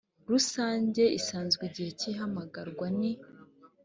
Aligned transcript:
rusange 0.29 1.03
isanzwe 1.19 1.61
igihe 1.69 1.91
cy 1.99 2.05
ihamagarwa 2.11 2.85
ni 2.99 3.11